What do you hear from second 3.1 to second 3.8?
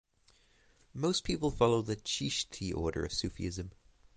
Sufism.